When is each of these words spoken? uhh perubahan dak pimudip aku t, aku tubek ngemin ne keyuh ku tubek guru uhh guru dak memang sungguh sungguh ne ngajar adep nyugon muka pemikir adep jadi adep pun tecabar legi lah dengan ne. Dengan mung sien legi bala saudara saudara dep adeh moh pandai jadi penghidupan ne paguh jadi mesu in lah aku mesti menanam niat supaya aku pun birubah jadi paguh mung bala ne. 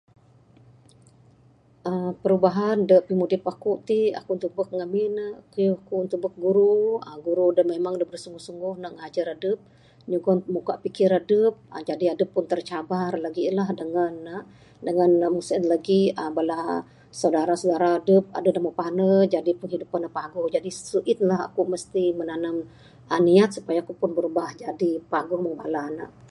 uhh 1.89 2.11
perubahan 2.23 2.77
dak 2.89 3.01
pimudip 3.07 3.43
aku 3.53 3.71
t, 3.87 3.89
aku 4.19 4.31
tubek 4.43 4.67
ngemin 4.77 5.11
ne 5.19 5.27
keyuh 5.53 5.79
ku 5.87 5.95
tubek 6.11 6.33
guru 6.43 6.75
uhh 7.07 7.15
guru 7.25 7.45
dak 7.57 7.67
memang 7.73 7.93
sungguh 8.23 8.43
sungguh 8.47 8.73
ne 8.81 8.87
ngajar 8.95 9.27
adep 9.35 9.59
nyugon 10.11 10.37
muka 10.55 10.73
pemikir 10.77 11.11
adep 11.19 11.53
jadi 11.89 12.05
adep 12.13 12.29
pun 12.35 12.45
tecabar 12.51 13.11
legi 13.25 13.43
lah 13.57 13.67
dengan 13.79 14.13
ne. 14.27 14.37
Dengan 14.87 15.11
mung 15.33 15.45
sien 15.47 15.63
legi 15.73 16.01
bala 16.35 16.59
saudara 17.19 17.53
saudara 17.61 17.91
dep 18.07 18.23
adeh 18.37 18.51
moh 18.63 18.75
pandai 18.79 19.23
jadi 19.33 19.51
penghidupan 19.61 19.99
ne 20.03 20.09
paguh 20.17 20.45
jadi 20.55 20.69
mesu 20.77 20.99
in 21.11 21.19
lah 21.29 21.39
aku 21.47 21.61
mesti 21.73 22.03
menanam 22.19 22.55
niat 23.27 23.49
supaya 23.57 23.79
aku 23.83 23.93
pun 24.01 24.09
birubah 24.17 24.49
jadi 24.63 24.89
paguh 25.13 25.39
mung 25.45 25.57
bala 25.61 25.85
ne. 25.97 26.07